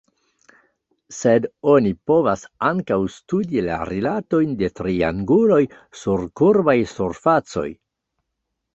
Sed 1.17 1.45
oni 1.73 1.91
povas 2.13 2.47
ankaŭ 2.71 2.99
studi 3.17 3.63
la 3.69 3.77
rilatojn 3.93 4.59
de 4.65 4.73
trianguloj 4.81 5.63
sur 6.03 6.29
kurbaj 6.43 6.79
surfacoj. 6.99 7.71